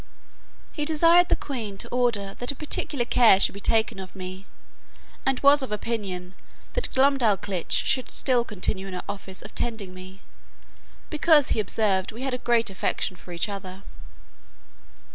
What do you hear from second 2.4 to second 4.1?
a particular care should be taken